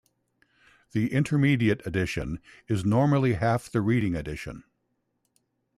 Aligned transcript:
The 0.93 1.13
intermediate 1.13 1.85
addition 1.85 2.39
is 2.67 2.83
normally 2.83 3.33
half 3.33 3.69
the 3.69 3.81
reading 3.81 4.15
addition. 4.15 4.63